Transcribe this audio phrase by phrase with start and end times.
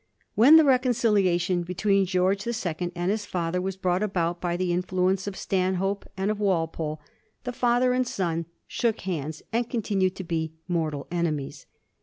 [0.33, 4.73] When the reconciliation between Greorge the Second and his father was brought about by the
[4.73, 6.99] influence of Stanhope and of Walpole,
[7.43, 11.67] the father and son shook hands and continued to be mortal enemies.